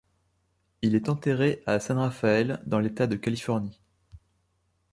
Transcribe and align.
Il 0.81 0.95
est 0.95 1.09
enterré 1.09 1.61
à 1.67 1.79
San 1.79 1.99
Rafael 1.99 2.57
dans 2.65 2.79
l'État 2.79 3.05
de 3.05 3.15
Californie. 3.17 3.79